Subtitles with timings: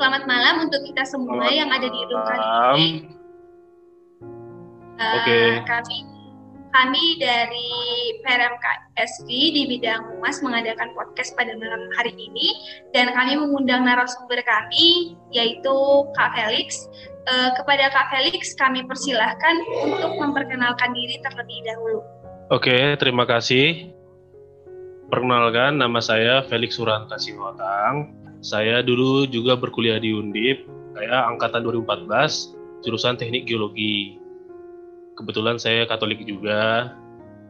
[0.00, 2.74] selamat malam untuk kita semua Selamat yang ada di room kali malam.
[2.80, 2.88] ini.
[4.96, 5.38] Eh, Oke.
[5.68, 5.96] Kami
[6.70, 7.68] kami dari
[8.24, 12.48] PRMKSV di bidang humas mengadakan podcast pada malam hari ini
[12.96, 15.76] dan kami mengundang narasumber kami yaitu
[16.16, 16.88] Kak Felix.
[17.28, 19.54] Eh, kepada Kak Felix kami persilahkan
[19.84, 22.00] untuk memperkenalkan diri terlebih dahulu.
[22.48, 23.92] Oke, terima kasih.
[25.12, 28.19] Perkenalkan, nama saya Felix Suranta Siwakang.
[28.40, 30.64] Saya dulu juga berkuliah di Undip.
[30.96, 34.16] Saya angkatan 2014, jurusan Teknik Geologi.
[35.16, 36.92] Kebetulan saya Katolik juga.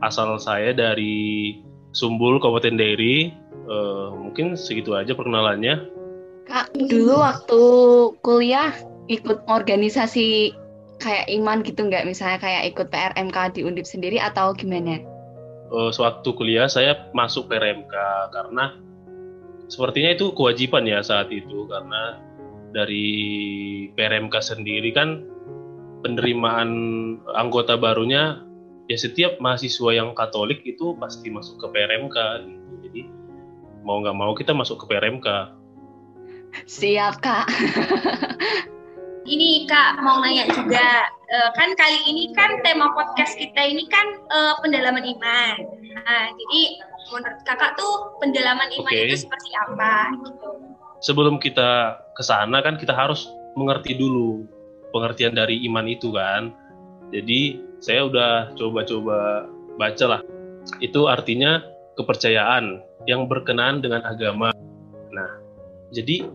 [0.03, 1.55] Asal saya dari
[1.95, 3.31] Sumbul, Kabupaten Dairi.
[3.71, 5.87] Eh, mungkin segitu aja perkenalannya.
[6.51, 7.62] Kak, dulu waktu
[8.27, 8.75] kuliah
[9.07, 10.51] ikut organisasi
[10.98, 12.03] kayak iman gitu nggak?
[12.03, 14.98] Misalnya kayak ikut PRMK di Undip sendiri atau gimana?
[15.70, 17.95] Eh, sewaktu kuliah saya masuk PRMK
[18.34, 18.75] karena
[19.71, 22.19] sepertinya itu kewajiban ya saat itu karena
[22.75, 23.07] dari
[23.95, 25.23] PRMK sendiri kan
[26.03, 26.71] penerimaan
[27.39, 28.43] anggota barunya
[28.91, 32.73] ya setiap mahasiswa yang Katolik itu pasti masuk ke PRMK gitu.
[32.91, 33.03] Jadi
[33.87, 35.29] mau nggak mau kita masuk ke PRMK.
[36.67, 37.47] Siap, Kak.
[39.31, 44.19] Ini Kak mau nanya juga, Eh, kan kali ini kan tema podcast kita ini kan
[44.19, 45.56] eh, pendalaman iman.
[45.95, 46.62] Nah, jadi
[47.14, 49.06] menurut Kakak tuh pendalaman iman Oke.
[49.06, 50.11] itu seperti apa?
[50.27, 50.51] Gitu.
[51.06, 54.42] Sebelum kita ke sana kan kita harus mengerti dulu
[54.91, 56.51] pengertian dari iman itu kan.
[57.14, 59.47] Jadi saya udah coba-coba
[59.78, 60.20] baca lah.
[60.83, 61.62] Itu artinya
[61.95, 64.51] kepercayaan yang berkenaan dengan agama.
[65.14, 65.31] Nah,
[65.95, 66.27] jadi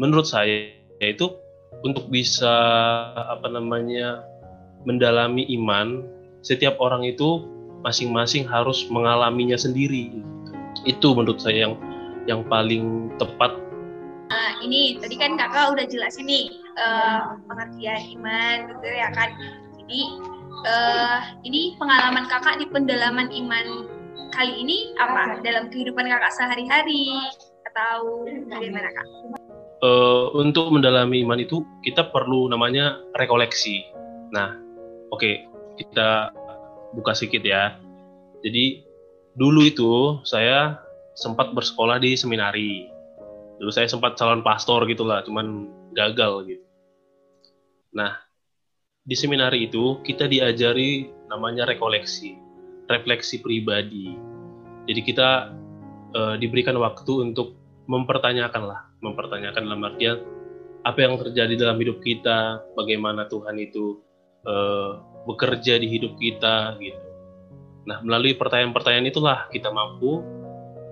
[0.00, 0.72] menurut saya
[1.04, 1.36] itu
[1.84, 2.48] untuk bisa
[3.12, 4.24] apa namanya
[4.86, 6.06] mendalami iman,
[6.42, 7.46] setiap orang itu
[7.82, 10.10] masing-masing harus mengalaminya sendiri.
[10.86, 11.74] Itu menurut saya yang
[12.28, 13.56] yang paling tepat
[14.28, 19.32] Nah, ini tadi kan Kakak udah jelasin nih eh, pengertian iman gitu ya kan.
[19.80, 20.00] Jadi
[20.68, 23.66] eh, ini pengalaman Kakak di pendalaman iman
[24.36, 25.40] kali ini apa?
[25.40, 27.08] Dalam kehidupan Kakak sehari-hari
[27.72, 29.06] atau bagaimana Kak?
[29.80, 33.80] Eh, untuk mendalami iman itu kita perlu namanya rekoleksi.
[34.28, 34.60] Nah,
[35.12, 35.30] oke,
[35.78, 36.32] kita
[36.92, 37.76] buka sedikit ya.
[38.42, 38.84] Jadi
[39.34, 39.92] dulu itu
[40.22, 40.78] saya
[41.18, 42.86] sempat bersekolah di seminari.
[43.58, 46.64] Dulu saya sempat calon pastor gitulah, cuman gagal gitu.
[47.94, 48.14] Nah,
[49.02, 52.38] di seminari itu kita diajari namanya rekoleksi,
[52.86, 54.14] refleksi pribadi.
[54.86, 55.50] Jadi kita
[56.14, 57.58] eh, diberikan waktu untuk
[57.88, 60.18] mempertanyakan lah, mempertanyakan dalam artian
[60.86, 63.98] apa yang terjadi dalam hidup kita, bagaimana Tuhan itu
[64.46, 64.90] eh,
[65.26, 67.00] bekerja di hidup kita gitu.
[67.88, 70.20] Nah, melalui pertanyaan-pertanyaan itulah kita mampu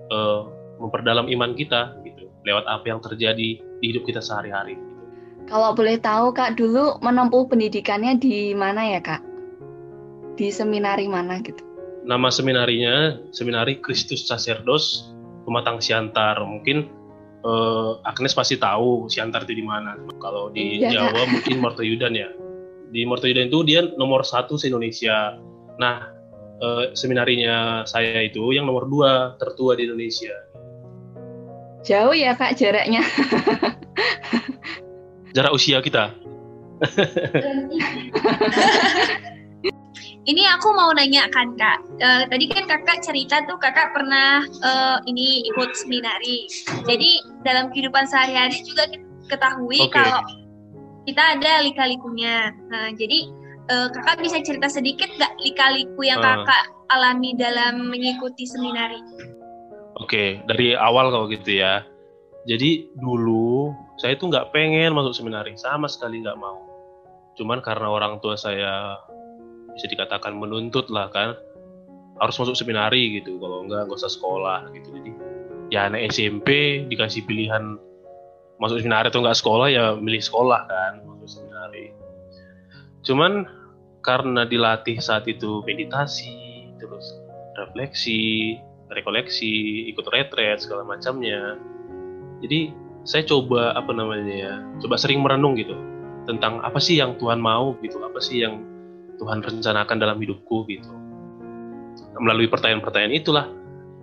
[0.09, 0.41] eh,
[0.81, 4.77] memperdalam iman kita gitu, lewat apa yang terjadi di hidup kita sehari-hari.
[4.77, 4.93] gitu.
[5.47, 9.23] Kalau boleh tahu, Kak, dulu menempuh pendidikannya di mana ya, Kak?
[10.35, 11.63] Di seminari mana gitu?
[12.07, 15.11] Nama seminarinya Seminari Kristus Sacerdos
[15.47, 16.39] Pematang Siantar.
[16.43, 16.87] Mungkin
[17.43, 19.95] eh, Agnes pasti tahu Siantar itu di mana.
[20.19, 22.29] Kalau di Iya, Jawa mungkin Mortoyudan ya.
[22.91, 25.35] Di Mortoyudan itu dia nomor satu se Indonesia.
[25.77, 26.07] Nah,
[26.63, 30.33] eh, seminarinya saya itu yang nomor dua tertua di Indonesia.
[31.83, 33.03] Jauh ya, Kak, jaraknya.
[35.35, 36.11] Jarak usia kita.
[40.27, 44.97] Ini aku mau nanya kan kak, Eh, tadi kan kakak cerita tuh kakak pernah eh,
[45.07, 46.51] ini ikut seminari.
[46.83, 49.95] Jadi dalam kehidupan sehari-hari juga kita ketahui Oke.
[49.95, 50.19] kalau
[51.07, 52.51] kita ada lika-likunya.
[52.67, 53.31] Nah, jadi
[53.67, 56.43] eh, kakak bisa cerita sedikit nggak lika-liku yang Ah.
[56.43, 58.99] kakak alami dalam mengikuti seminari?
[59.99, 61.83] Oke, dari awal kalau gitu ya.
[62.47, 66.63] Jadi dulu saya itu nggak pengen masuk seminari, sama sekali nggak mau.
[67.35, 68.95] Cuman karena orang tua saya
[69.75, 71.35] bisa dikatakan menuntut lah kan,
[72.23, 73.35] harus masuk seminari gitu.
[73.35, 74.95] Kalau nggak nggak usah sekolah gitu.
[74.95, 75.11] Jadi
[75.75, 77.75] ya anak SMP dikasih pilihan
[78.57, 81.93] masuk seminari atau nggak sekolah ya milih sekolah kan masuk seminari.
[83.05, 83.45] Cuman
[84.01, 87.05] karena dilatih saat itu meditasi, terus
[87.59, 88.55] refleksi,
[88.93, 91.59] rekoleksi, ikut retret segala macamnya.
[92.39, 92.71] Jadi
[93.07, 95.75] saya coba apa namanya ya, coba sering merenung gitu
[96.27, 98.63] tentang apa sih yang Tuhan mau gitu, apa sih yang
[99.17, 100.91] Tuhan rencanakan dalam hidupku gitu.
[102.19, 103.45] Melalui pertanyaan-pertanyaan itulah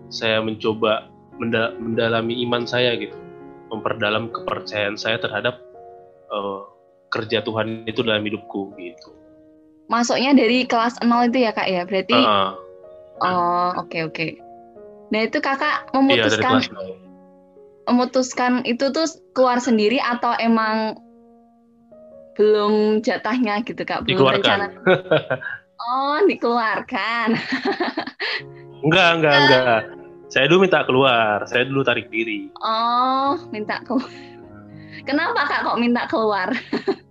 [0.08, 3.14] saya mencoba menda- mendalami iman saya gitu,
[3.74, 5.58] memperdalam kepercayaan saya terhadap
[6.30, 6.60] eh,
[7.10, 9.10] kerja Tuhan itu dalam hidupku gitu.
[9.86, 11.82] Masuknya dari kelas 0 itu ya, Kak ya?
[11.84, 12.48] Berarti Heeh.
[13.20, 14.26] oh, oke oke.
[15.12, 16.88] Nah, itu Kakak iya memutuskan nol.
[17.84, 19.04] memutuskan itu tuh
[19.36, 20.96] keluar sendiri atau emang
[22.34, 24.40] belum jatahnya gitu kak belum Dikeluarkan.
[24.42, 24.66] rencana
[25.86, 27.28] oh dikeluarkan
[28.84, 29.80] Enggak, enggak, enggak.
[30.32, 32.50] Saya dulu minta keluar, saya dulu tarik diri.
[32.64, 34.08] oh minta keluar
[35.04, 36.48] kenapa kak kok minta keluar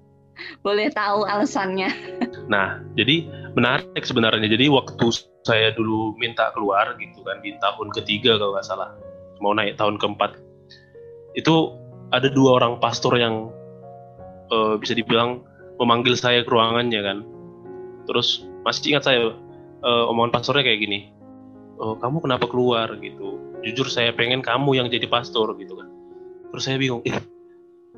[0.66, 1.92] boleh tahu alasannya
[2.48, 4.48] Nah, jadi menarik sebenarnya.
[4.52, 5.06] Jadi waktu
[5.48, 8.90] saya dulu minta keluar gitu kan di tahun ketiga kalau nggak salah,
[9.40, 10.40] mau naik tahun keempat,
[11.40, 11.76] itu
[12.12, 13.52] ada dua orang pastor yang
[14.52, 15.44] eh, bisa dibilang
[15.80, 17.18] memanggil saya ke ruangannya kan.
[18.12, 19.32] Terus masih ingat saya
[19.84, 21.13] eh, omongan pastornya kayak gini,
[21.84, 23.60] "Eh, kamu kenapa keluar gitu?
[23.60, 25.92] Jujur saya pengen kamu yang jadi pastor gitu kan.
[26.56, 27.20] Terus saya bingung, eh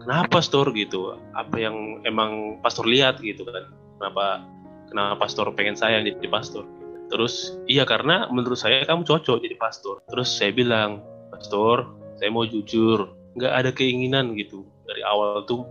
[0.01, 1.13] kenapa pastor gitu?
[1.37, 3.69] Apa yang emang pastor lihat gitu kan?
[4.01, 4.41] Kenapa
[4.89, 6.65] kenapa pastor pengen saya yang jadi pastor?
[7.13, 10.01] Terus iya karena menurut saya kamu cocok jadi pastor.
[10.09, 11.85] Terus saya bilang, pastor,
[12.17, 15.61] saya mau jujur, nggak ada keinginan gitu dari awal tuh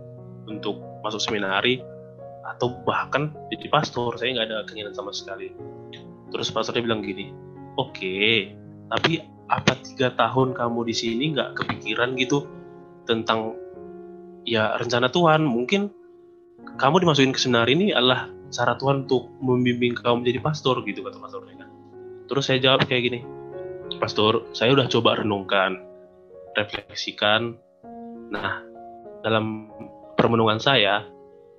[0.47, 1.83] untuk masuk seminari
[2.55, 4.15] atau bahkan jadi pastor.
[4.15, 5.51] Saya nggak ada keinginan sama sekali.
[6.31, 7.44] Terus pastornya bilang gini,
[7.77, 8.17] oke,
[8.91, 12.49] tapi apa tiga tahun kamu di sini nggak kepikiran gitu
[13.05, 13.53] tentang
[14.47, 15.45] ya rencana Tuhan?
[15.45, 15.91] Mungkin
[16.79, 21.19] kamu dimasukin ke seminari ini adalah cara Tuhan untuk membimbing kamu menjadi pastor gitu kata
[21.21, 21.69] pastornya kan.
[22.25, 23.19] Terus saya jawab kayak gini,
[24.01, 25.77] Pastor, saya udah coba renungkan,
[26.57, 27.53] refleksikan.
[28.33, 28.65] Nah,
[29.21, 29.69] dalam
[30.17, 31.05] permenungan saya,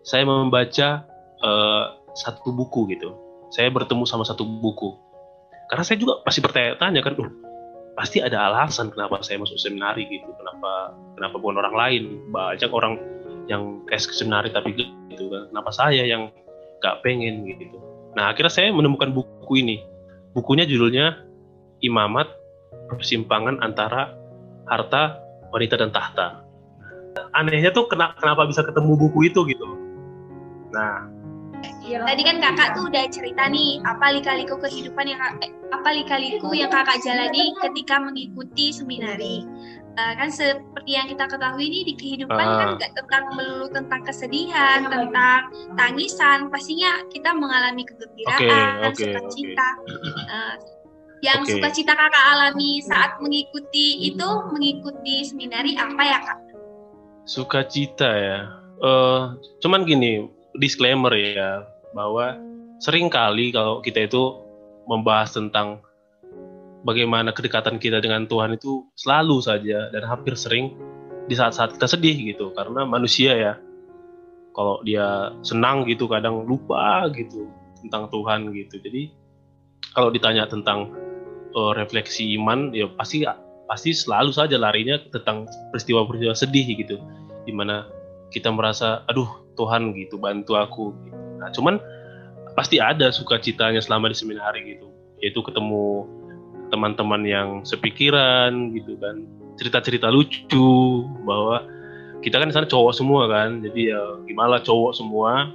[0.03, 1.07] saya membaca
[1.41, 1.85] eh,
[2.19, 3.15] satu buku gitu.
[3.55, 4.99] Saya bertemu sama satu buku.
[5.67, 7.31] Karena saya juga pasti bertanya-tanya kan, "Duh,
[7.97, 10.29] pasti ada alasan kenapa saya masuk seminari gitu.
[10.37, 12.03] Kenapa kenapa bukan orang lain?
[12.29, 13.01] Banyak orang
[13.49, 15.49] yang tes ke seminari tapi gitu kan.
[15.49, 16.29] Kenapa saya yang
[16.85, 17.81] gak pengen gitu.
[18.15, 19.81] Nah, akhirnya saya menemukan buku ini.
[20.37, 21.25] Bukunya judulnya
[21.81, 22.29] Imamat
[22.93, 24.13] Persimpangan Antara
[24.69, 25.17] Harta,
[25.49, 26.45] Wanita dan Tahta.
[27.33, 29.65] Anehnya tuh kena- kenapa bisa ketemu buku itu gitu.
[30.77, 31.09] Nah,
[31.87, 36.71] Tadi kan kakak tuh udah cerita nih apa lika-liku kehidupan yang eh, apa lika-liku yang
[36.71, 39.47] kakak jalani ketika mengikuti seminari.
[39.97, 42.59] Eh, kan seperti yang kita ketahui nih di kehidupan Ah.
[42.61, 45.41] kan nggak tentang melulu tentang kesedihan, tentang
[45.73, 49.69] tangisan, pastinya kita mengalami kegembiraan, Oke, oke, sukacita.
[50.27, 50.55] Eh,
[51.25, 51.57] yang Oke.
[51.57, 56.39] sukacita kakak alami saat mengikuti itu mengikuti seminari apa ya kak?
[57.27, 58.39] sukacita ya.
[58.79, 59.23] Eh,
[59.59, 60.29] cuman gini,
[60.61, 62.39] disclaimer ya, bahwa
[62.83, 64.41] sering kali kalau kita itu
[64.87, 65.83] membahas tentang
[66.87, 70.79] bagaimana kedekatan kita dengan Tuhan itu selalu saja dan hampir sering
[71.27, 72.55] di saat-saat kita sedih gitu.
[72.55, 73.53] Karena manusia ya
[74.55, 77.51] kalau dia senang gitu kadang lupa gitu
[77.83, 78.79] tentang Tuhan gitu.
[78.79, 79.11] Jadi
[79.93, 80.95] kalau ditanya tentang
[81.53, 83.27] eh, refleksi iman ya pasti
[83.67, 86.97] pasti selalu saja larinya tentang peristiwa-peristiwa sedih gitu.
[87.43, 87.91] Di mana
[88.31, 89.29] kita merasa aduh
[89.59, 91.26] Tuhan gitu bantu aku gitu.
[91.39, 91.81] Nah cuman
[92.57, 94.89] pasti ada sukacitanya selama di seminari gitu.
[95.21, 96.09] Yaitu ketemu
[96.73, 99.29] teman-teman yang sepikiran gitu kan.
[99.61, 101.63] Cerita-cerita lucu bahwa
[102.25, 103.61] kita kan di sana cowok semua kan.
[103.61, 105.53] Jadi ya gimana cowok semua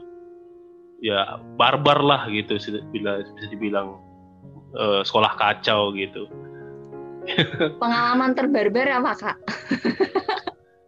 [1.01, 2.62] ya barbar lah gitu
[2.94, 3.98] bila bisa dibilang
[4.77, 6.29] eh, sekolah kacau gitu.
[7.82, 9.38] Pengalaman terbarbar apa kak?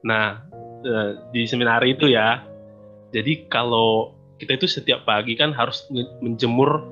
[0.04, 0.36] Nah,
[0.84, 2.44] eh, di seminari itu ya,
[3.16, 4.12] jadi kalau
[4.44, 5.88] kita itu setiap pagi kan harus
[6.20, 6.84] menjemur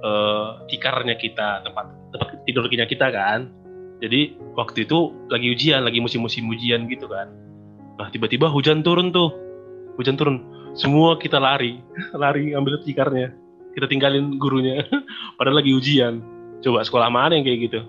[0.00, 3.50] eh, tikarnya kita, tempat tempat tidurnya kita kan.
[4.00, 7.28] Jadi waktu itu lagi ujian, lagi musim-musim ujian gitu kan.
[8.00, 9.28] Nah tiba-tiba hujan turun tuh,
[10.00, 10.40] hujan turun,
[10.72, 11.84] semua kita lari,
[12.22, 13.34] lari ambil tikarnya,
[13.76, 14.80] kita tinggalin gurunya,
[15.36, 16.24] padahal lagi ujian.
[16.64, 17.80] Coba sekolah mana yang kayak gitu?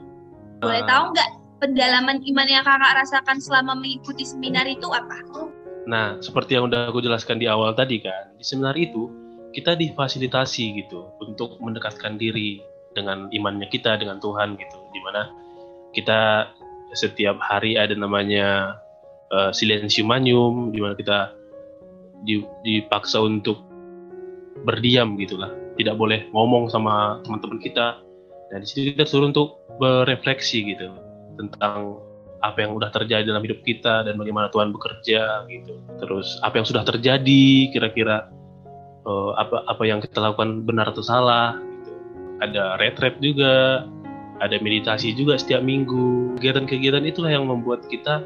[0.59, 0.87] Boleh Ah.
[0.87, 1.29] tahu nggak
[1.63, 5.15] pendalaman iman yang kakak rasakan selama mengikuti seminar itu apa?
[5.89, 9.09] Nah, seperti yang udah aku jelaskan di awal tadi kan, di seminar itu
[9.51, 12.61] kita difasilitasi gitu untuk mendekatkan diri
[12.93, 15.31] dengan imannya kita dengan Tuhan gitu, di mana
[15.91, 16.51] kita
[16.93, 18.77] setiap hari ada namanya
[19.31, 21.33] uh, silensium manium, di mana kita
[22.23, 23.63] di- dipaksa untuk
[24.67, 27.97] berdiam gitulah, tidak boleh ngomong sama teman-teman kita.
[28.51, 30.91] Nah, di situ kita suruh untuk berefleksi gitu
[31.39, 31.97] tentang
[32.41, 35.73] apa yang udah terjadi dalam hidup kita dan bagaimana Tuhan bekerja gitu.
[36.01, 38.27] Terus apa yang sudah terjadi kira-kira
[39.05, 41.93] eh, apa apa yang kita lakukan benar atau salah gitu.
[42.41, 43.85] Ada retret juga,
[44.41, 46.35] ada meditasi juga setiap minggu.
[46.41, 48.25] Kegiatan-kegiatan itulah yang membuat kita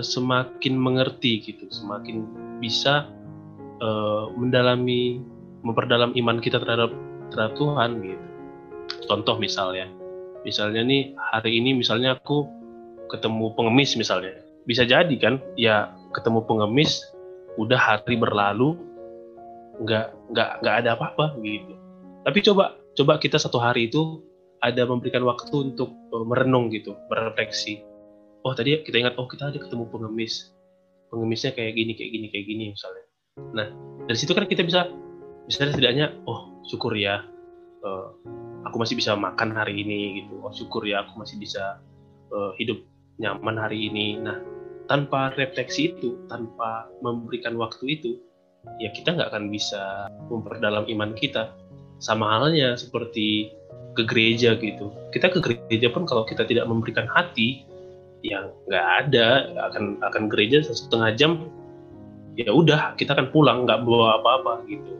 [0.00, 2.24] semakin mengerti gitu, semakin
[2.62, 3.10] bisa
[3.82, 5.18] eh, mendalami
[5.66, 6.94] memperdalam iman kita terhadap
[7.34, 8.26] terhadap Tuhan gitu.
[9.10, 9.90] Contoh misalnya,
[10.46, 12.59] misalnya nih hari ini misalnya aku
[13.10, 14.38] ketemu pengemis misalnya.
[14.64, 17.02] Bisa jadi kan ya ketemu pengemis
[17.58, 18.78] udah hari berlalu
[19.82, 21.74] nggak nggak nggak ada apa-apa gitu.
[22.22, 24.22] Tapi coba coba kita satu hari itu
[24.60, 27.80] ada memberikan waktu untuk uh, merenung gitu merefleksi
[28.44, 30.52] oh tadi kita ingat oh kita ada ketemu pengemis.
[31.10, 33.04] Pengemisnya kayak gini kayak gini kayak gini misalnya.
[33.56, 33.66] Nah
[34.06, 34.86] dari situ kan kita bisa
[35.48, 37.26] misalnya setidaknya oh syukur ya
[37.82, 38.06] uh,
[38.68, 40.38] aku masih bisa makan hari ini gitu.
[40.44, 41.82] Oh syukur ya aku masih bisa
[42.30, 42.78] uh, hidup
[43.20, 44.16] nyaman hari ini.
[44.18, 44.40] Nah
[44.88, 48.18] tanpa refleksi itu tanpa memberikan waktu itu
[48.82, 51.52] ya kita nggak akan bisa memperdalam iman kita.
[52.00, 53.52] Sama halnya seperti
[53.92, 54.88] ke gereja gitu.
[55.12, 57.68] Kita ke gereja pun kalau kita tidak memberikan hati
[58.24, 59.52] yang nggak ada.
[59.68, 61.52] Akan akan gereja setengah jam
[62.40, 64.92] ya udah kita akan pulang nggak bawa apa-apa gitu.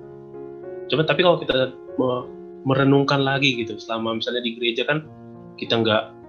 [0.93, 1.73] Cuma tapi kalau kita
[2.69, 5.09] merenungkan lagi gitu selama misalnya di gereja kan
[5.57, 6.20] kita nggak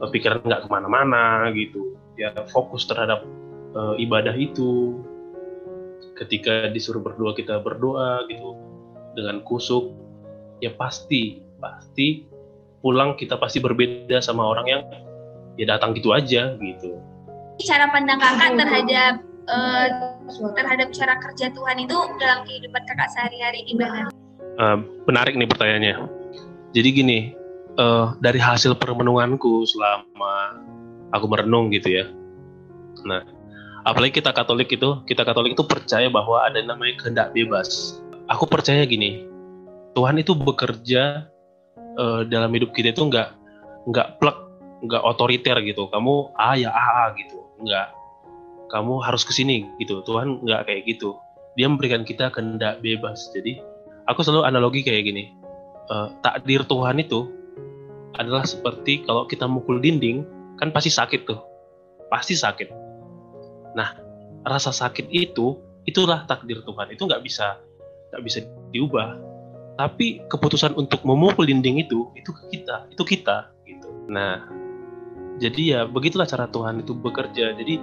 [0.00, 1.96] pikiran nggak ke mana-mana gitu.
[2.16, 3.24] Ya fokus terhadap
[3.76, 5.00] uh, ibadah itu.
[6.16, 8.56] Ketika disuruh berdoa kita berdoa gitu.
[9.16, 9.96] Dengan kusuk
[10.60, 12.28] ya pasti pasti
[12.84, 14.82] pulang kita pasti berbeda sama orang yang
[15.56, 17.00] ya datang gitu aja gitu.
[17.64, 19.14] Cara pandang kakak terhadap
[19.48, 19.86] uh,
[20.52, 24.12] terhadap cara kerja Tuhan itu dalam kehidupan kakak sehari-hari gimana?
[24.60, 25.94] Uh, menarik nih pertanyaannya.
[26.76, 27.18] Jadi gini,
[27.80, 30.60] uh, dari hasil permenunganku selama
[31.12, 32.04] aku merenung gitu ya.
[33.06, 33.22] Nah,
[33.86, 38.00] apalagi kita Katolik itu, kita Katolik itu percaya bahwa ada yang namanya kehendak bebas.
[38.26, 39.22] Aku percaya gini,
[39.94, 41.30] Tuhan itu bekerja
[41.96, 43.30] uh, dalam hidup kita itu nggak
[43.86, 44.38] nggak plek,
[44.82, 45.86] nggak otoriter gitu.
[45.92, 47.88] Kamu A ya A, A gitu, nggak.
[48.66, 50.02] Kamu harus ke sini gitu.
[50.02, 51.14] Tuhan nggak kayak gitu.
[51.54, 53.30] Dia memberikan kita kehendak bebas.
[53.30, 53.62] Jadi
[54.10, 55.30] aku selalu analogi kayak gini.
[55.86, 57.30] Uh, takdir Tuhan itu
[58.16, 60.24] adalah seperti kalau kita mukul dinding,
[60.56, 61.40] kan pasti sakit tuh.
[62.08, 62.86] Pasti sakit
[63.76, 63.92] Nah,
[64.48, 66.88] rasa sakit itu itulah takdir Tuhan.
[66.96, 67.60] Itu nggak bisa
[68.10, 68.38] nggak bisa
[68.72, 69.20] diubah.
[69.76, 73.88] Tapi keputusan untuk memukul dinding itu itu kita, itu kita gitu.
[74.08, 74.48] Nah,
[75.36, 77.52] jadi ya begitulah cara Tuhan itu bekerja.
[77.52, 77.76] Jadi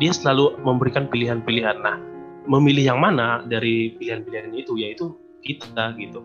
[0.00, 1.76] dia selalu memberikan pilihan-pilihan.
[1.84, 2.00] Nah,
[2.48, 5.12] memilih yang mana dari pilihan-pilihan itu yaitu
[5.44, 6.24] kita gitu.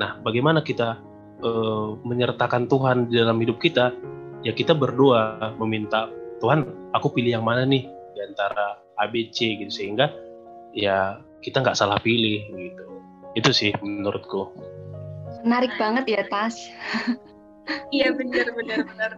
[0.00, 0.96] Nah, bagaimana kita
[1.42, 3.92] uh, menyertakan Tuhan di dalam hidup kita?
[4.44, 6.06] Ya kita berdoa meminta
[6.38, 7.96] Tuhan, aku pilih yang mana nih?
[8.16, 10.08] di antara ABC gitu sehingga
[10.72, 12.84] ya kita nggak salah pilih gitu.
[13.36, 14.56] Itu sih menurutku.
[15.44, 16.56] Menarik banget ya Tas.
[17.90, 19.10] Iya benar benar benar.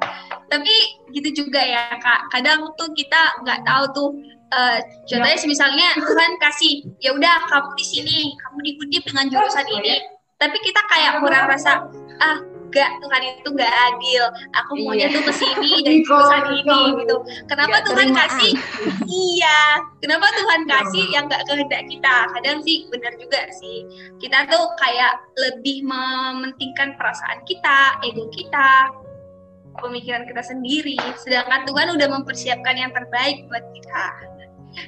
[0.48, 0.72] Tapi
[1.12, 2.32] gitu juga ya kak.
[2.32, 4.08] Kadang tuh kita nggak tahu tuh
[4.56, 10.00] uh, contohnya misalnya Tuhan kasih ya udah kamu di sini kamu dikutip dengan jurusan ini.
[10.40, 14.24] Tapi kita kayak kurang rasa ah enggak Tuhan itu enggak adil.
[14.60, 15.16] Aku maunya iya.
[15.16, 17.16] tuh ke sini dan jurusan ini gitu.
[17.48, 18.52] Kenapa gak Tuhan kasih?
[19.08, 19.60] iya.
[20.04, 22.16] Kenapa Tuhan kasih yang enggak kehendak kita?
[22.36, 23.88] Kadang sih benar juga sih.
[24.20, 25.12] Kita tuh kayak
[25.48, 28.92] lebih mementingkan perasaan kita ego kita
[29.80, 31.00] pemikiran kita sendiri.
[31.16, 34.04] Sedangkan Tuhan udah mempersiapkan yang terbaik buat kita.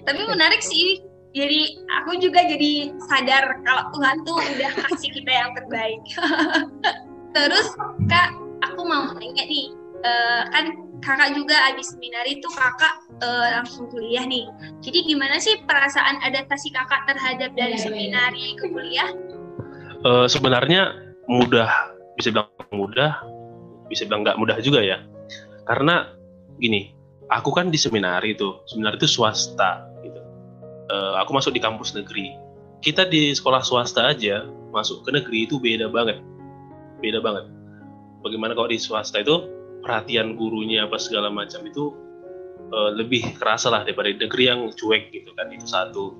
[0.04, 5.50] Tapi menarik sih jadi aku juga jadi sadar kalau Tuhan tuh udah kasih kita yang
[5.54, 6.02] terbaik
[7.30, 7.66] Terus
[8.10, 8.34] kak,
[8.66, 9.70] aku mau nanya nih,
[10.02, 10.64] uh, kan
[11.00, 14.50] kakak juga abis seminar itu kakak uh, langsung kuliah nih.
[14.82, 19.10] Jadi gimana sih perasaan adaptasi kakak terhadap dari seminari ke kuliah?
[20.02, 20.90] Uh, sebenarnya
[21.30, 21.70] mudah,
[22.18, 23.20] bisa bilang mudah,
[23.86, 24.98] bisa bilang nggak mudah juga ya.
[25.70, 26.10] Karena
[26.58, 26.90] gini,
[27.30, 30.20] aku kan di seminari itu, seminari itu swasta gitu.
[30.90, 32.34] Uh, aku masuk di kampus negeri.
[32.80, 36.18] Kita di sekolah swasta aja masuk ke negeri itu beda banget
[37.00, 37.48] beda banget.
[38.20, 39.48] Bagaimana kalau di swasta itu
[39.80, 41.96] perhatian gurunya apa segala macam itu
[42.70, 46.14] uh, lebih kerasa lah daripada negeri yang cuek gitu kan itu satu.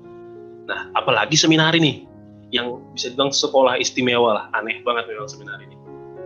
[0.65, 2.09] Nah apalagi seminar ini
[2.51, 5.77] yang bisa dibilang sekolah istimewa lah aneh banget memang seminar ini.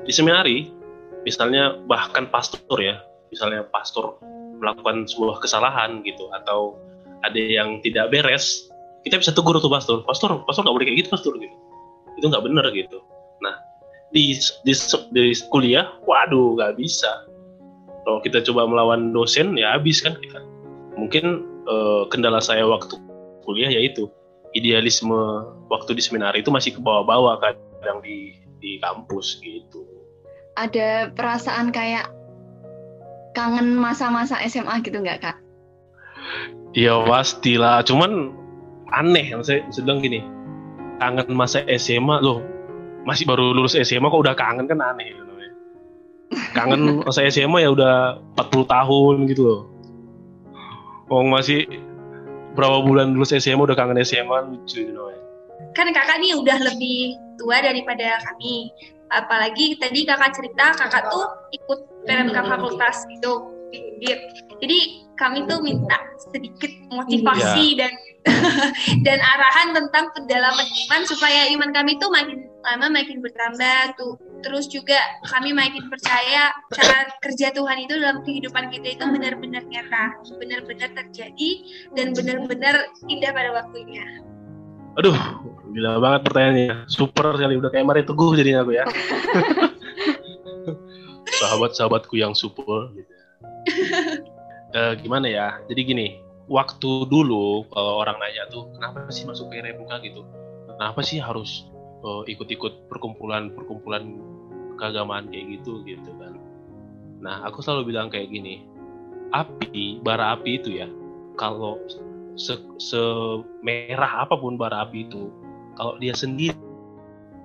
[0.08, 0.72] Di seminari
[1.26, 3.02] misalnya bahkan pastor ya
[3.34, 4.16] misalnya pastor
[4.62, 6.80] melakukan sebuah kesalahan gitu atau
[7.26, 8.70] ada yang tidak beres
[9.02, 11.56] kita bisa tegur tuh pastor pastor pastor nggak boleh kayak gitu pastor gitu
[12.16, 13.02] itu nggak benar gitu
[14.16, 14.32] di,
[14.64, 14.74] di,
[15.12, 17.28] di kuliah, waduh nggak bisa.
[18.08, 20.40] Kalau kita coba melawan dosen, ya habis kan kita.
[20.96, 22.96] Mungkin uh, kendala saya waktu
[23.44, 24.08] kuliah yaitu
[24.56, 29.84] idealisme waktu di seminar itu masih ke bawah-bawah kadang di di kampus gitu.
[30.56, 32.08] Ada perasaan kayak
[33.36, 35.38] kangen masa-masa SMA gitu nggak kak?
[36.72, 38.32] Ya pastilah, cuman
[38.96, 40.24] aneh, saya sedang gini,
[41.04, 42.55] kangen masa SMA loh
[43.06, 45.24] masih baru lulus SMA kok udah kangen kan aneh gitu
[46.58, 49.62] kangen masa SMA ya udah 40 tahun gitu loh
[51.06, 51.70] Wong masih
[52.58, 55.22] berapa bulan lulus SMA udah kangen SMA lucu itu namanya.
[55.78, 58.74] Kan kakak nih udah lebih tua daripada kami.
[59.14, 63.54] Apalagi tadi kakak cerita kakak tuh ikut PMK fakultas gitu.
[64.58, 64.80] Jadi
[65.14, 66.00] kami tuh minta
[66.34, 67.94] sedikit motivasi dan
[69.06, 74.66] dan arahan tentang pendalaman iman supaya iman kami tuh makin lama makin bertambah tuh terus
[74.66, 74.98] juga
[75.30, 81.50] kami makin percaya cara kerja Tuhan itu dalam kehidupan kita itu benar-benar nyata benar-benar terjadi
[81.94, 84.06] dan benar-benar indah pada waktunya
[84.96, 85.12] Aduh,
[85.76, 86.88] gila banget pertanyaannya.
[86.88, 88.88] Super sekali, udah kayak Mari Teguh jadinya aku ya.
[91.44, 92.96] Sahabat-sahabatku yang super.
[92.96, 93.12] Gitu.
[94.76, 95.56] Eh, gimana ya?
[95.72, 96.08] Jadi gini,
[96.52, 100.28] waktu dulu kalau orang nanya tuh, kenapa sih masuk ke RMK gitu?
[100.68, 101.64] Kenapa sih harus
[102.04, 104.04] eh, ikut-ikut perkumpulan-perkumpulan
[104.76, 106.36] keagamaan kayak gitu gitu kan?
[107.24, 108.68] Nah, aku selalu bilang kayak gini,
[109.32, 110.88] api, bara api itu ya,
[111.40, 111.80] kalau
[112.36, 115.32] se, semerah apa pun bara api itu,
[115.80, 116.56] kalau dia sendiri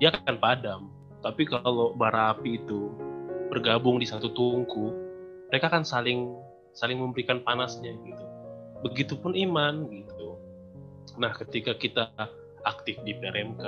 [0.00, 0.80] dia akan padam.
[1.20, 2.88] Tapi kalau bara api itu
[3.52, 4.96] bergabung di satu tungku,
[5.52, 6.32] mereka akan saling
[6.72, 8.24] saling memberikan panasnya gitu.
[8.80, 10.40] Begitupun iman gitu.
[11.20, 12.08] Nah, ketika kita
[12.64, 13.64] aktif di PRMK,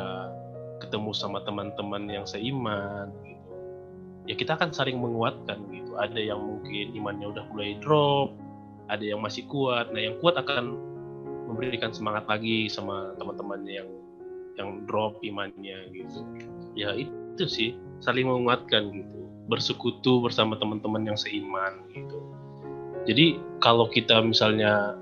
[0.82, 3.50] ketemu sama teman-teman yang seiman gitu.
[4.26, 5.94] Ya kita akan saling menguatkan gitu.
[5.98, 8.34] Ada yang mungkin imannya udah mulai drop,
[8.90, 9.90] ada yang masih kuat.
[9.94, 10.74] Nah, yang kuat akan
[11.50, 13.90] memberikan semangat lagi sama teman-temannya yang
[14.60, 16.22] yang drop imannya gitu.
[16.76, 22.18] Ya itu sih saling menguatkan gitu, bersekutu bersama teman-teman yang seiman gitu.
[23.02, 24.94] Jadi kalau kita misalnya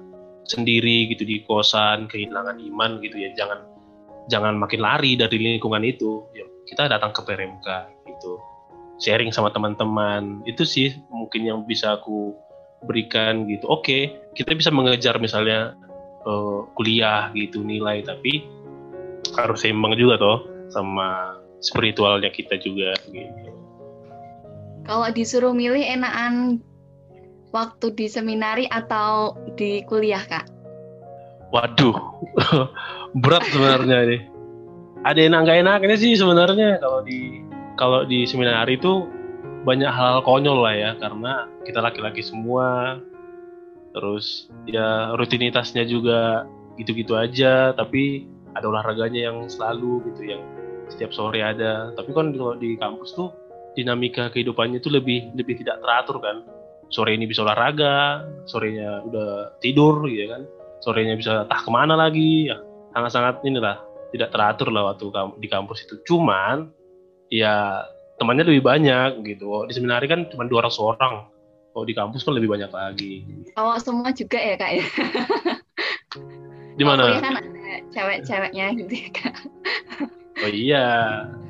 [0.49, 3.70] sendiri gitu di kosan kehilangan iman gitu ya jangan
[4.29, 6.27] jangan makin lari dari lingkungan itu.
[6.37, 7.69] Ya, kita datang ke PRMK
[8.11, 8.37] gitu.
[9.01, 10.45] Sharing sama teman-teman.
[10.45, 12.37] Itu sih mungkin yang bisa aku
[12.85, 13.65] berikan gitu.
[13.69, 15.77] Oke, kita bisa mengejar misalnya
[16.25, 18.45] uh, kuliah gitu nilai tapi
[19.37, 20.39] harus seimbang juga toh
[20.73, 23.53] sama spiritualnya kita juga gitu.
[24.89, 26.59] Kalau disuruh milih enakan
[27.53, 30.60] waktu di seminari atau di kuliah kak?
[31.51, 31.99] Waduh,
[33.23, 34.19] berat sebenarnya ini.
[35.03, 37.43] Ada enak nggak enaknya sih sebenarnya kalau di
[37.75, 39.11] kalau di seminari itu
[39.67, 43.03] banyak hal-hal konyol lah ya karena kita laki-laki semua.
[43.91, 46.47] Terus ya rutinitasnya juga
[46.79, 50.43] gitu-gitu aja tapi ada olahraganya yang selalu gitu yang
[50.87, 51.91] setiap sore ada.
[51.99, 53.35] Tapi kan kalau di kampus tuh
[53.75, 56.47] dinamika kehidupannya itu lebih lebih tidak teratur kan.
[56.95, 60.43] Sore ini bisa olahraga sorenya udah tidur gitu kan
[60.81, 62.61] sorenya bisa tah ke mana lagi ya
[62.97, 63.79] sangat-sangat inilah
[64.11, 65.07] tidak teratur lah waktu
[65.39, 66.69] di kampus itu cuman
[67.31, 67.87] ya
[68.19, 71.31] temannya lebih banyak gitu di seminari kan cuma dua orang
[71.71, 73.23] kalau di kampus kan lebih banyak lagi.
[73.55, 74.87] Oh semua juga ya kak ya?
[76.75, 77.15] Di mana?
[77.15, 79.35] Oh, kan ada cewek-ceweknya gitu ya kak.
[80.41, 80.87] Oh iya,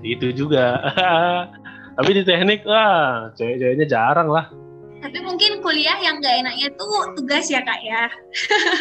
[0.04, 0.76] itu juga.
[1.96, 4.52] Tapi di teknik lah, cewek-ceweknya jarang lah.
[5.00, 8.04] Tapi mungkin kuliah yang nggak enaknya tuh tugas ya kak ya.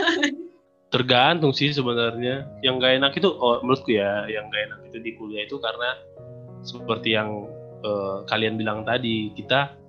[0.93, 2.47] Tergantung sih sebenarnya.
[2.59, 5.95] Yang nggak enak itu, oh menurutku ya, yang nggak enak itu di kuliah itu karena
[6.65, 7.47] seperti yang
[7.87, 9.79] uh, kalian bilang tadi, kita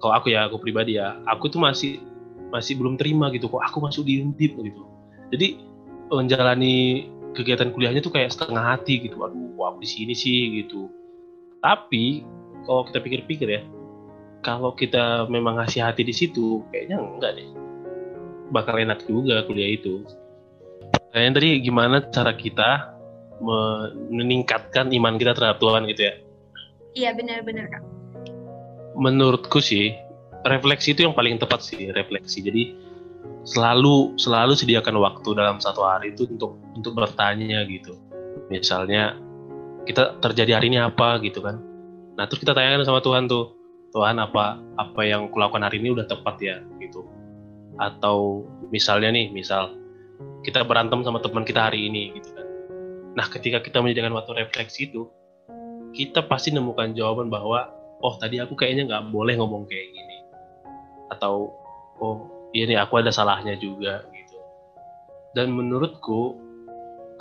[0.00, 2.00] kalau aku ya aku pribadi ya aku tuh masih
[2.50, 4.82] masih belum terima gitu kok aku masuk di undip gitu
[5.30, 5.60] jadi
[6.10, 10.90] menjalani kegiatan kuliahnya tuh kayak setengah hati gitu aduh kok aku di sini sih gitu
[11.62, 12.24] tapi
[12.64, 13.62] kalau kita pikir-pikir ya
[14.40, 17.48] kalau kita memang ngasih hati di situ kayaknya enggak deh.
[18.50, 20.02] Bakal enak juga kuliah itu.
[21.12, 22.96] Kayaknya tadi gimana cara kita
[24.12, 26.14] meningkatkan iman kita terhadap Tuhan gitu ya?
[26.96, 27.82] Iya benar-benar kak.
[28.98, 29.94] Menurutku sih
[30.44, 32.42] refleksi itu yang paling tepat sih refleksi.
[32.44, 32.62] Jadi
[33.44, 37.96] selalu selalu sediakan waktu dalam satu hari itu untuk untuk bertanya gitu.
[38.52, 39.16] Misalnya
[39.86, 41.16] kita terjadi hari ini apa?
[41.22, 41.60] gitu kan.
[42.18, 43.59] Nah terus kita tanyakan sama Tuhan tuh
[43.90, 47.06] Tuhan apa apa yang kulakukan hari ini udah tepat ya gitu.
[47.78, 49.74] Atau misalnya nih misal
[50.46, 52.46] kita berantem sama teman kita hari ini gitu kan.
[53.18, 55.10] Nah ketika kita menjadikan waktu refleksi itu
[55.90, 57.66] kita pasti nemukan jawaban bahwa
[58.00, 60.18] oh tadi aku kayaknya nggak boleh ngomong kayak gini.
[61.10, 61.50] Atau
[61.98, 62.16] oh
[62.54, 64.38] iya nih aku ada salahnya juga gitu.
[65.34, 66.38] Dan menurutku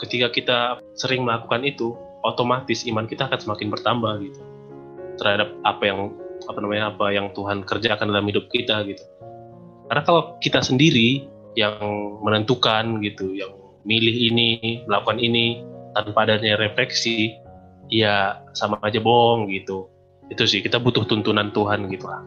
[0.06, 0.60] ketika kita
[0.96, 4.42] sering melakukan itu otomatis iman kita akan semakin bertambah gitu
[5.20, 6.16] terhadap apa yang
[6.48, 9.04] apa namanya apa yang Tuhan kerjakan dalam hidup kita gitu.
[9.90, 11.26] Karena kalau kita sendiri
[11.58, 11.82] yang
[12.22, 13.52] menentukan gitu yang
[13.84, 15.66] milih ini melakukan ini
[15.98, 17.36] tanpa adanya refleksi
[17.90, 19.90] ya sama aja bohong gitu.
[20.30, 22.22] Itu sih kita butuh tuntunan Tuhan gitu lah.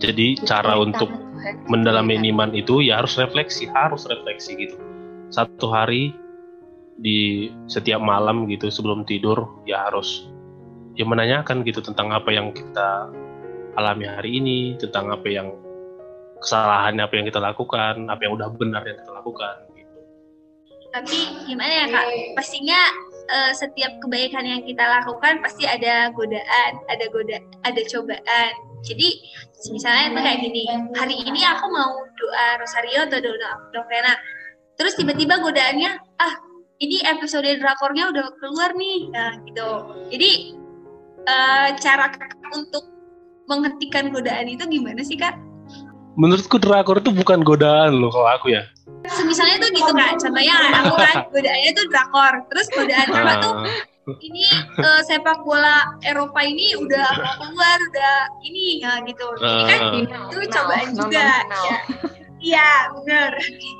[0.00, 1.10] Jadi cara untuk
[1.66, 4.76] mendalami iman itu ya harus refleksi harus refleksi gitu.
[5.34, 6.14] Satu hari
[7.00, 10.29] di setiap malam gitu sebelum tidur ya harus
[11.00, 13.08] ya menanyakan gitu tentang apa yang kita
[13.80, 15.48] alami hari ini tentang apa yang
[16.44, 19.96] kesalahan apa yang kita lakukan apa yang udah benar yang kita lakukan gitu.
[20.92, 22.04] Tapi gimana ya kak?
[22.36, 22.80] Pastinya
[23.32, 28.52] uh, setiap kebaikan yang kita lakukan pasti ada godaan ada goda ada cobaan.
[28.84, 29.08] Jadi
[29.72, 30.64] misalnya itu kayak gini
[30.96, 34.16] hari ini aku mau doa rosario atau doa novena
[34.76, 36.34] terus tiba-tiba godaannya ah
[36.80, 39.12] ini episode drakornya udah keluar nih.
[39.12, 39.68] Nah, gitu.
[40.08, 40.59] Jadi
[41.26, 42.12] uh, cara
[42.54, 42.84] untuk
[43.50, 45.34] menghentikan godaan itu gimana sih kak?
[46.14, 48.62] Menurutku drakor itu bukan godaan loh kalau aku ya.
[49.24, 53.54] Misalnya tuh gitu kak, contohnya aku kan godaannya tuh drakor, terus godaan kakak tuh
[54.10, 54.42] ini
[54.82, 59.26] uh, sepak bola Eropa ini udah mau keluar udah ini ya gitu.
[59.38, 61.26] Ini kan uh, itu cobaan no, juga.
[61.46, 61.78] no, no, ya
[62.40, 63.32] iya benar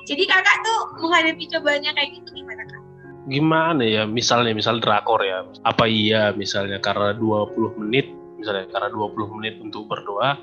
[0.04, 2.79] jadi kakak tuh menghadapi cobaannya kayak gitu gimana kak
[3.30, 4.02] gimana ya?
[4.04, 5.46] Misalnya misal drakor ya.
[5.62, 10.40] Apa iya misalnya karena 20 menit misalnya karena 20 menit untuk berdoa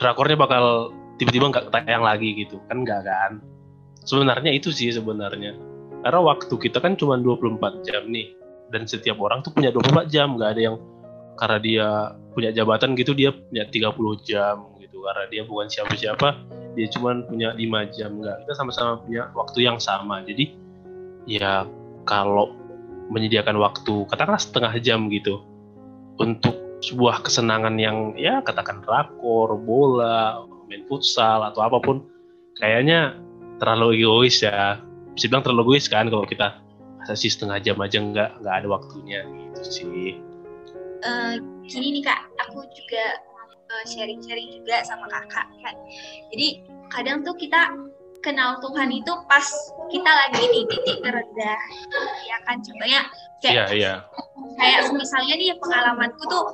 [0.00, 2.56] drakornya bakal tiba-tiba nggak tayang lagi gitu.
[2.66, 3.32] Kan nggak kan?
[4.02, 5.52] Sebenarnya itu sih sebenarnya.
[6.00, 8.32] Karena waktu kita kan cuma 24 jam nih
[8.72, 10.40] dan setiap orang tuh punya 24 jam.
[10.40, 10.76] Nggak ada yang
[11.36, 11.86] karena dia
[12.32, 15.04] punya jabatan gitu dia punya 30 jam gitu.
[15.04, 16.28] Karena dia bukan siapa-siapa
[16.72, 18.10] dia cuma punya 5 jam.
[18.16, 20.24] Nggak kita sama-sama punya waktu yang sama.
[20.24, 20.56] Jadi
[21.30, 21.62] ya
[22.02, 22.50] kalau
[23.14, 25.46] menyediakan waktu katakanlah setengah jam gitu
[26.18, 32.02] untuk sebuah kesenangan yang ya katakan rakor, bola, main futsal atau apa pun
[32.58, 33.14] kayaknya
[33.62, 34.80] terlalu egois ya.
[35.14, 36.58] Bisa bilang terlalu egois kan kalau kita
[36.98, 39.20] masa sih setengah jam aja nggak nggak ada waktunya?
[39.28, 40.16] Gitu sih.
[41.04, 41.36] Uh,
[41.68, 42.20] gini nih kak.
[42.48, 43.04] Aku juga
[43.68, 45.76] uh, sharing-sharing juga sama kakak kan.
[46.32, 47.76] Jadi kadang tuh kita
[48.20, 49.46] kenal Tuhan itu pas
[49.88, 51.60] kita lagi di titik terendah.
[52.28, 52.60] Ya kan?
[52.60, 53.00] Contohnya
[53.40, 53.98] kayak yeah, yeah.
[54.60, 56.44] kayak misalnya nih pengalamanku tuh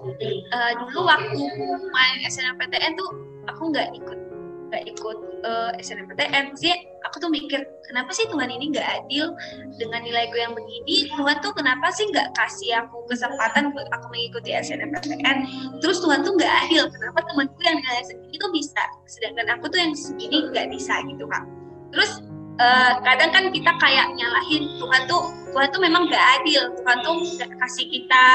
[0.55, 1.43] uh, dulu waktu
[1.91, 3.11] main SNMPTN tuh
[3.51, 4.19] aku nggak ikut
[4.67, 6.75] nggak ikut uh, SNMPTN sih
[7.07, 9.31] aku tuh mikir kenapa sih Tuhan ini nggak adil
[9.79, 11.07] dengan nilai gue yang begini?
[11.15, 15.37] Tuhan tuh kenapa sih nggak kasih aku kesempatan aku mengikuti SNMPTN
[15.79, 16.87] terus Tuhan tuh nggak adil.
[16.91, 21.27] Kenapa temanku yang nilai segini tuh bisa sedangkan aku tuh yang segini nggak bisa gitu
[21.31, 21.56] kak
[21.92, 22.22] terus
[22.61, 26.68] uh, kadang kan kita kayak nyalahin Tuhan tuh Tuhan tuh memang nggak adil.
[26.77, 28.27] Tuhan tuh nggak kasih kita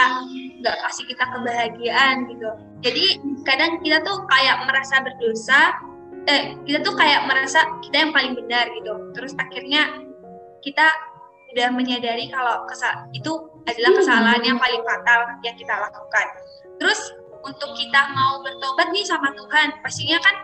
[0.62, 2.50] nggak kasih kita kebahagiaan gitu.
[2.82, 3.06] Jadi
[3.46, 5.62] kadang kita tuh kayak merasa berdosa
[6.30, 8.94] eh kita tuh kayak merasa kita yang paling benar gitu.
[9.14, 10.02] Terus akhirnya
[10.66, 10.90] kita
[11.52, 13.32] udah menyadari kalau kesal itu
[13.70, 16.26] adalah kesalahan yang paling fatal yang kita lakukan.
[16.82, 20.36] Terus untuk kita mau bertobat nih sama Tuhan pastinya kan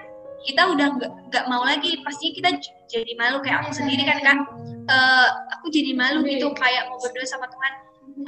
[0.45, 0.87] kita udah
[1.31, 2.01] nggak mau lagi.
[2.05, 2.49] Pastinya kita
[2.91, 3.41] jadi malu.
[3.41, 4.37] Kayak aku sendiri kan kan
[4.91, 7.73] uh, aku jadi malu gitu kayak mau berdoa sama Tuhan.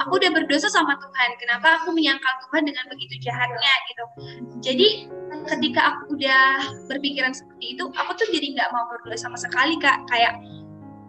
[0.06, 1.30] Aku udah berdosa sama Tuhan.
[1.42, 4.04] Kenapa aku menyangkal Tuhan dengan begitu jahatnya gitu?
[4.62, 4.88] Jadi
[5.50, 6.44] ketika aku udah
[6.86, 10.06] berpikiran seperti itu aku tuh jadi nggak mau berdoa sama sekali kak.
[10.10, 10.38] Kayak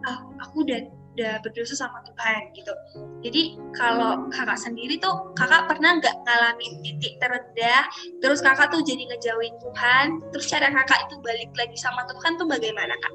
[0.02, 2.72] ah aku udah udah berdosa sama Tuhan gitu.
[3.20, 3.42] Jadi
[3.76, 7.84] kalau kakak sendiri tuh kakak pernah nggak ngalamin titik terendah
[8.24, 12.48] terus kakak tuh jadi ngejauhin Tuhan terus cara kakak itu balik lagi sama Tuhan tuh
[12.48, 13.14] bagaimana kak?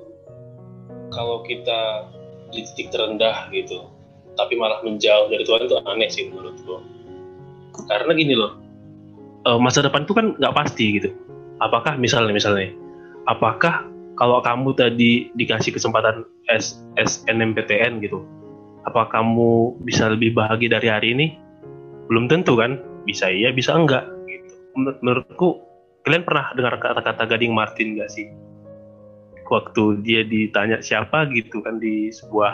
[1.10, 2.14] Kalau kita
[2.54, 3.90] di titik terendah gitu
[4.38, 6.80] tapi malah menjauh dari Tuhan itu aneh sih menurutku
[7.90, 8.68] karena gini loh
[9.48, 11.10] uh, masa depan itu kan nggak pasti gitu.
[11.64, 12.70] Apakah misalnya misalnya,
[13.26, 16.26] apakah kalau kamu tadi dikasih kesempatan
[16.98, 18.26] SNMPTN gitu,
[18.90, 21.28] apa kamu bisa lebih bahagia dari hari ini?
[22.10, 24.54] Belum tentu kan, bisa iya, bisa enggak gitu.
[24.78, 25.62] menurutku,
[26.06, 28.28] kalian pernah dengar kata-kata Gading Martin nggak sih?
[29.48, 32.54] Waktu dia ditanya siapa gitu kan di sebuah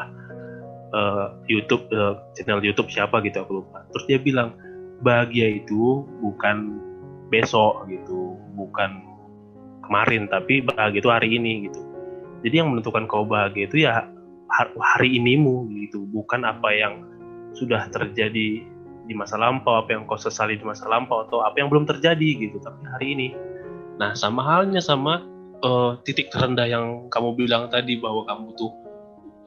[0.93, 3.87] uh, YouTube uh, channel YouTube siapa gitu aku lupa.
[3.95, 4.55] Terus dia bilang
[5.01, 6.79] bahagia itu bukan
[7.31, 9.12] besok gitu, bukan
[9.85, 11.79] kemarin, tapi bahagia itu hari ini gitu.
[12.43, 14.07] Jadi yang menentukan kau bahagia itu ya
[14.79, 17.03] hari inimu gitu, bukan apa yang
[17.55, 18.65] sudah terjadi
[19.03, 22.29] di masa lampau, apa yang kau sesali di masa lampau atau apa yang belum terjadi
[22.49, 23.27] gitu, tapi hari ini.
[23.99, 25.23] Nah, sama halnya sama
[25.61, 28.71] uh, titik terendah yang kamu bilang tadi bahwa kamu tuh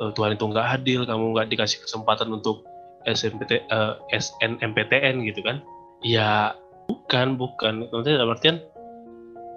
[0.01, 2.65] uh, Tuhan itu nggak adil, kamu nggak dikasih kesempatan untuk
[3.07, 5.63] SNPT, uh, eh, SNMPTN gitu kan
[6.03, 6.53] ya
[6.91, 8.59] bukan bukan nanti dalam artian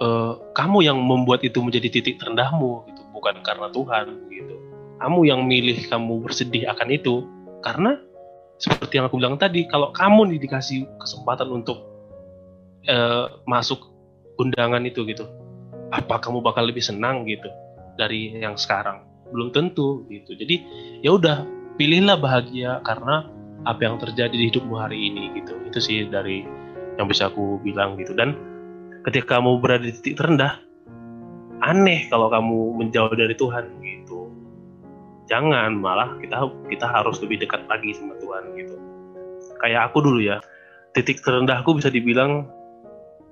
[0.01, 3.01] uh, kamu yang membuat itu menjadi titik terendahmu gitu.
[3.15, 4.55] Bukan karena Tuhan gitu.
[4.99, 7.23] Kamu yang milih kamu bersedih akan itu
[7.63, 7.99] karena
[8.59, 11.79] seperti yang aku bilang tadi kalau kamu nih dikasih kesempatan untuk
[12.91, 13.87] uh, masuk
[14.39, 15.27] undangan itu gitu
[15.91, 17.49] apa kamu bakal lebih senang gitu
[17.97, 19.03] dari yang sekarang?
[19.29, 20.33] Belum tentu gitu.
[20.37, 20.61] Jadi
[21.03, 23.27] ya udah pilihlah bahagia karena
[23.67, 25.53] apa yang terjadi di hidupmu hari ini gitu.
[25.67, 26.45] Itu sih dari
[26.99, 28.15] yang bisa aku bilang gitu.
[28.15, 28.48] Dan
[29.07, 30.59] ketika kamu berada di titik terendah
[31.59, 34.31] aneh kalau kamu menjauh dari Tuhan gitu.
[35.29, 38.75] Jangan malah kita kita harus lebih dekat lagi sama Tuhan gitu.
[39.59, 40.39] Kayak aku dulu ya
[40.95, 42.47] titik terendahku bisa dibilang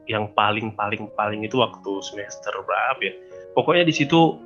[0.07, 3.13] yang paling paling paling itu waktu semester berapa ya.
[3.57, 4.37] Pokoknya di situ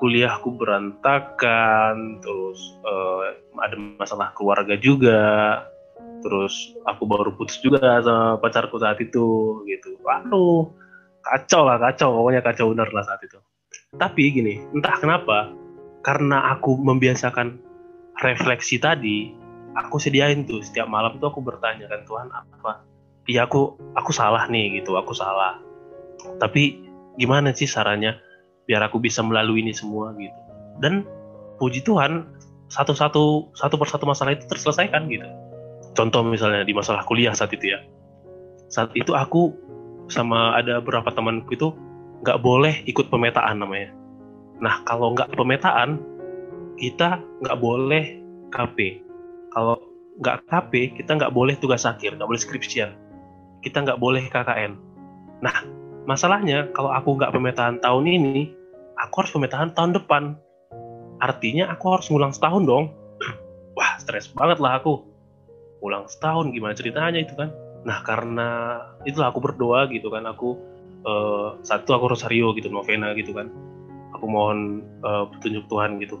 [0.00, 5.20] kuliahku berantakan terus uh, ada masalah keluarga juga
[6.20, 9.96] terus aku baru putus juga sama pacarku saat itu gitu.
[10.04, 10.70] Waduh
[11.24, 12.12] kacau lah kacau.
[12.12, 13.38] Pokoknya kacau benar lah saat itu.
[13.96, 15.50] Tapi gini entah kenapa
[16.00, 17.60] karena aku membiasakan
[18.22, 19.32] refleksi tadi
[19.76, 20.62] aku sediain tuh.
[20.62, 22.84] Setiap malam tuh aku bertanya kan Tuhan apa?
[23.28, 24.96] Iya aku aku salah nih gitu.
[24.96, 25.58] Aku salah.
[26.38, 26.84] Tapi
[27.16, 28.16] gimana sih sarannya
[28.68, 30.40] biar aku bisa melalui ini semua gitu.
[30.80, 31.04] Dan
[31.60, 32.24] puji Tuhan
[32.70, 35.26] satu-satu satu persatu masalah itu terselesaikan gitu
[35.94, 37.80] contoh misalnya di masalah kuliah saat itu ya.
[38.70, 39.54] Saat itu aku
[40.10, 41.68] sama ada beberapa temanku itu
[42.22, 43.90] nggak boleh ikut pemetaan namanya.
[44.60, 45.98] Nah kalau nggak pemetaan
[46.78, 48.18] kita nggak boleh
[48.50, 49.02] KP
[49.54, 49.78] kalau
[50.20, 52.90] nggak KP kita nggak boleh tugas akhir nggak boleh skripsian.
[53.60, 54.88] Kita nggak boleh KKN
[55.40, 55.64] nah
[56.04, 58.52] masalahnya kalau aku nggak pemetaan tahun ini
[59.00, 60.36] aku harus pemetaan tahun depan.
[61.20, 62.84] Artinya aku harus ngulang setahun dong.
[63.76, 65.09] Wah stres banget lah aku
[65.80, 67.50] ulang setahun gimana ceritanya itu kan.
[67.84, 68.48] Nah karena
[69.08, 70.56] itulah aku berdoa gitu kan aku
[71.04, 73.48] uh, satu aku rosario gitu novena gitu kan.
[74.16, 76.20] Aku mohon uh, petunjuk Tuhan gitu.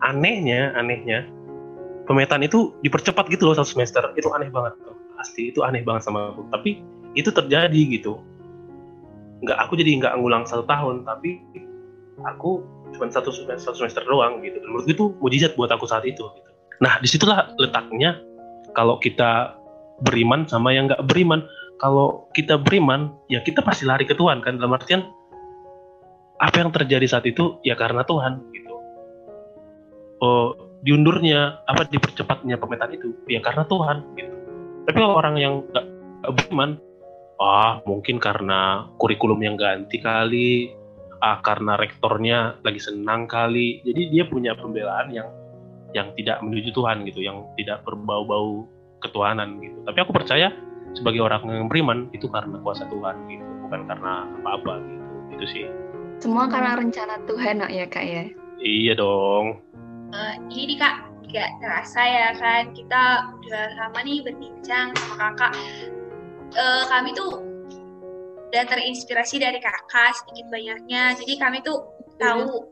[0.00, 1.26] Anehnya anehnya
[2.06, 4.02] pemetaan itu dipercepat gitu loh satu semester.
[4.14, 4.78] Itu aneh banget.
[5.18, 6.46] Pasti itu aneh banget sama aku.
[6.54, 6.80] Tapi
[7.18, 8.22] itu terjadi gitu.
[9.42, 11.42] Nggak aku jadi nggak ngulang satu tahun tapi
[12.22, 12.62] aku
[12.94, 14.62] cuma satu semester, satu semester doang gitu.
[14.62, 16.48] Dan menurut itu mujizat buat aku saat itu gitu.
[16.80, 18.16] nah di situlah letaknya
[18.74, 19.60] kalau kita
[20.02, 21.44] beriman sama yang nggak beriman.
[21.80, 24.60] Kalau kita beriman ya kita pasti lari ke Tuhan kan.
[24.60, 25.00] Dalam artian
[26.40, 28.74] apa yang terjadi saat itu ya karena Tuhan gitu.
[30.20, 30.48] Oh
[30.80, 34.34] diundurnya apa dipercepatnya pemetaan itu ya karena Tuhan gitu.
[34.88, 35.86] Tapi kalau orang yang nggak
[36.36, 36.76] beriman
[37.40, 40.76] ah mungkin karena kurikulum yang ganti kali
[41.24, 43.80] ah karena rektornya lagi senang kali.
[43.84, 45.28] Jadi dia punya pembelaan yang
[45.96, 48.66] yang tidak menuju Tuhan gitu yang tidak berbau-bau
[49.02, 49.78] ketuhanan gitu.
[49.86, 50.52] Tapi aku percaya
[50.94, 55.06] sebagai orang yang beriman itu karena kuasa Tuhan gitu bukan karena apa-apa gitu.
[55.38, 55.64] Itu sih.
[56.20, 58.24] Semua karena rencana Tuhan ya kak ya?
[58.60, 59.62] Iya dong.
[60.10, 60.94] Uh, ini nih kak
[61.30, 62.74] gak terasa ya kan?
[62.74, 65.52] Kita udah lama nih berbincang sama kakak.
[66.50, 67.40] Uh, kami tuh
[68.50, 71.14] udah terinspirasi dari kakak sedikit banyaknya.
[71.14, 71.86] Jadi kami tuh
[72.18, 72.68] tahu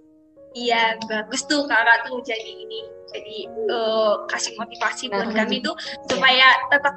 [0.56, 3.36] iya bagus tuh kakak tuh jadi ini jadi
[3.72, 5.72] uh, kasih motivasi buat nah, kami tuh
[6.12, 6.94] supaya tetap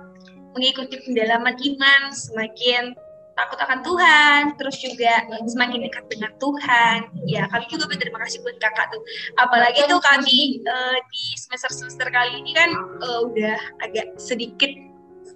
[0.51, 2.91] mengikuti pendalaman iman semakin
[3.31, 6.99] takut akan Tuhan, terus juga semakin dekat dengan Tuhan.
[7.25, 9.01] Ya, kami juga berterima kasih buat kakak tuh.
[9.39, 12.69] Apalagi tuh kami uh, di semester-semester kali ini kan
[13.01, 14.69] uh, udah agak sedikit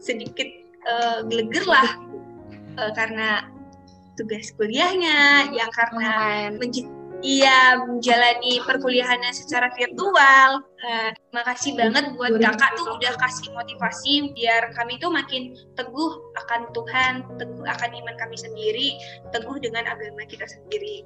[0.03, 0.47] sedikit
[0.85, 1.89] uh, geleger lah.
[2.75, 3.47] Uh, karena
[4.19, 6.11] tugas kuliahnya, yang karena
[7.25, 10.61] Iya, menjalani perkuliahannya secara virtual.
[10.61, 16.11] Nah, makasih banget buat kakak tuh udah kasih motivasi biar kami tuh makin teguh
[16.45, 19.01] akan Tuhan, teguh akan iman kami sendiri,
[19.33, 21.01] teguh dengan agama kita sendiri.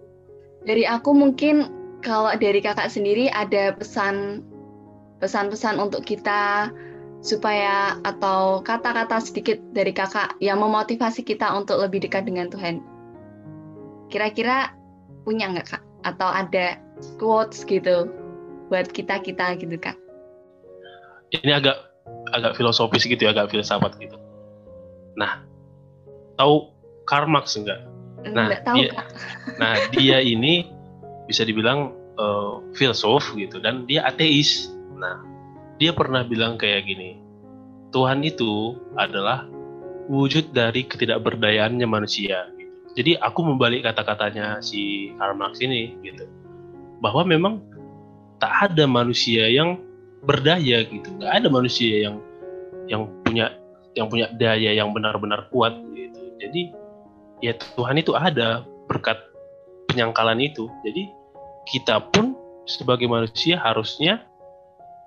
[0.68, 1.72] Dari aku mungkin
[2.04, 4.44] kalau dari kakak sendiri ada pesan
[5.24, 6.68] pesan-pesan untuk kita
[7.24, 12.84] supaya atau kata-kata sedikit dari kakak yang memotivasi kita untuk lebih dekat dengan Tuhan.
[14.12, 14.76] Kira-kira
[15.24, 15.89] punya nggak kak?
[16.04, 16.80] Atau ada
[17.20, 18.08] quotes gitu
[18.70, 19.98] buat kita kita gitu kak?
[21.34, 21.78] Ini agak
[22.34, 24.18] agak filosofis gitu ya agak filsafat gitu.
[25.18, 25.44] Nah
[26.40, 26.72] tahu
[27.10, 27.84] Karl Marx enggak
[28.20, 29.08] nah tahu, dia kak.
[29.62, 30.68] nah dia ini
[31.24, 34.70] bisa dibilang uh, filsuf gitu dan dia ateis.
[35.00, 35.24] Nah
[35.80, 37.18] dia pernah bilang kayak gini
[37.90, 39.50] Tuhan itu adalah
[40.10, 42.50] wujud dari ketidakberdayaannya manusia
[42.98, 46.26] jadi aku membalik kata-katanya si Karl Marx ini gitu.
[47.00, 47.62] Bahwa memang
[48.42, 49.78] tak ada manusia yang
[50.26, 51.08] berdaya gitu.
[51.22, 52.16] Nggak ada manusia yang
[52.90, 53.54] yang punya
[53.94, 56.22] yang punya daya yang benar-benar kuat gitu.
[56.42, 56.62] Jadi
[57.46, 59.22] ya Tuhan itu ada berkat
[59.92, 60.66] penyangkalan itu.
[60.82, 61.08] Jadi
[61.70, 62.34] kita pun
[62.66, 64.26] sebagai manusia harusnya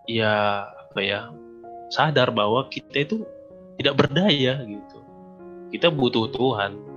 [0.07, 1.21] ya apa ya
[1.90, 3.16] sadar bahwa kita itu
[3.77, 4.99] tidak berdaya gitu.
[5.73, 6.91] Kita butuh Tuhan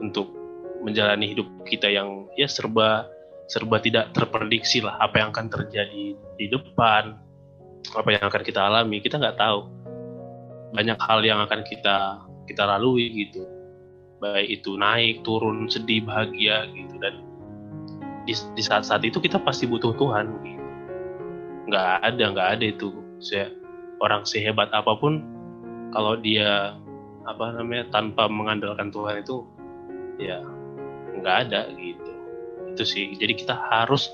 [0.00, 0.32] untuk
[0.80, 3.04] menjalani hidup kita yang ya serba
[3.46, 7.18] serba tidak terprediksi lah apa yang akan terjadi di depan
[7.96, 9.00] apa yang akan kita alami.
[9.00, 9.60] Kita nggak tahu.
[10.70, 13.42] Banyak hal yang akan kita kita lalui gitu.
[14.20, 16.94] Baik itu naik turun sedih bahagia gitu.
[17.00, 17.24] Dan
[18.28, 20.64] di, di saat-saat itu kita pasti butuh Tuhan gitu.
[21.70, 22.88] nggak ada nggak ada itu.
[23.18, 23.50] Saya
[24.00, 25.24] orang sehebat apa pun
[25.90, 26.76] kalau dia
[27.26, 29.44] apa namanya tanpa mengandalkan Tuhan itu
[30.20, 30.38] ya
[31.20, 32.12] nggak ada gitu
[32.70, 34.12] itu sih jadi kita harus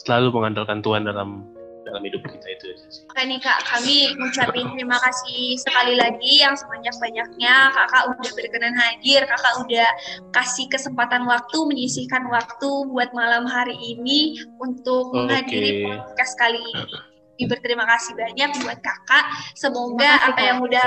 [0.00, 1.44] selalu mengandalkan Tuhan dalam
[1.90, 3.02] dalam hidup kita itu aja sih.
[3.10, 9.20] Oke nih kak, kami mengucapkan terima kasih sekali lagi yang sebanyak-banyaknya kakak udah berkenan hadir,
[9.26, 9.88] kakak udah
[10.30, 17.48] kasih kesempatan waktu, menyisihkan waktu buat malam hari ini untuk menghadiri podcast kali ini.
[17.48, 19.24] Berterima kasih banyak buat kakak.
[19.56, 20.86] Semoga Makasih, apa yang udah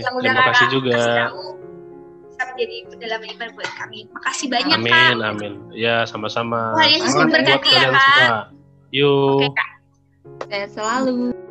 [0.00, 0.92] yang udah terima kasih kakak juga.
[0.96, 1.73] kasih tahu
[2.34, 3.98] bisa menjadi pendalaman iman buat kami.
[4.10, 5.30] Makasih banyak Amin, kak.
[5.30, 5.52] amin.
[5.70, 6.74] Ya, sama-sama.
[6.74, 8.42] Tuhan Yesus memberkati ya, Kak.
[8.90, 9.38] Yuk.
[9.38, 9.70] Oke kak.
[10.50, 11.43] Sehat selalu.